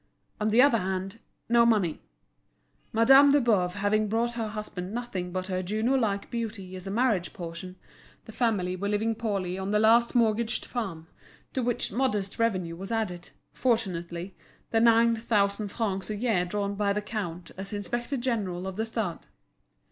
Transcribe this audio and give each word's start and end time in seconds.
On 0.39 0.47
the 0.49 0.63
other 0.63 0.79
hand, 0.79 1.19
no 1.47 1.63
money. 1.63 2.01
Madame 2.91 3.31
de 3.31 3.39
Boves 3.39 3.75
having 3.75 4.07
brought 4.07 4.31
her 4.33 4.47
husband 4.47 4.91
nothing 4.95 5.31
but 5.31 5.45
her 5.45 5.61
Juno 5.61 5.93
like 5.93 6.31
beauty 6.31 6.75
as 6.75 6.87
a 6.87 6.89
marriage 6.89 7.33
portion, 7.33 7.75
the 8.25 8.31
family 8.31 8.75
were 8.75 8.89
living 8.89 9.13
poorly 9.13 9.59
on 9.59 9.69
the 9.69 9.77
last 9.77 10.15
mortgaged 10.15 10.65
farm, 10.65 11.05
to 11.53 11.61
which 11.61 11.91
modest 11.93 12.39
revenue 12.39 12.75
was 12.75 12.91
added, 12.91 13.29
fortunately, 13.53 14.35
the 14.71 14.79
nine 14.79 15.15
thousand 15.15 15.67
francs 15.67 16.09
a 16.09 16.15
year 16.15 16.45
drawn 16.45 16.73
by 16.73 16.93
the 16.93 17.01
count 17.03 17.51
as 17.55 17.71
Inspector 17.71 18.17
General 18.17 18.65
of 18.65 18.77
the 18.77 18.87
Stud. 18.87 19.27